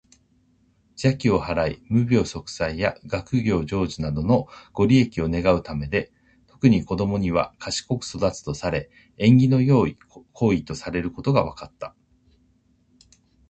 [0.95, 6.11] 邪気を払い、無病息災や学業成就などのご利益を願うためで、
[6.47, 9.99] 特に子どもには「賢く育つ」とされ、縁起の良い
[10.33, 11.93] 行為とされていることが分かった。